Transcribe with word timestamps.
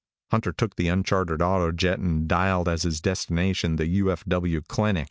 Hunter 0.31 0.51
took 0.51 0.79
an 0.79 0.87
unchartered 0.87 1.41
autojet 1.41 1.99
and 1.99 2.27
dialed 2.27 2.67
as 2.67 2.81
his 2.81 2.99
destination 3.01 3.75
the 3.75 3.85
U.F.W. 3.85 4.61
clinic. 4.63 4.99